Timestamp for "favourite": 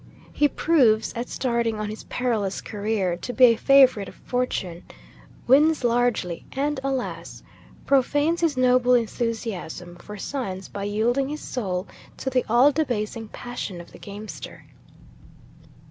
3.55-4.09